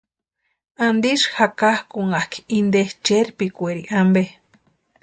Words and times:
¿Antisï 0.85 1.27
jakakakʼunhakʼi 1.35 2.39
inte 2.57 2.81
cherpikwaeri 3.05 3.83
ampe? 3.99 4.23